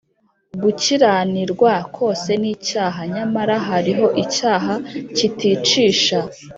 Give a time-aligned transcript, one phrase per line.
[0.61, 4.73] Gukiranirwa kose ni icyaha, nyamara hariho icyaha
[5.15, 6.19] kiticisha.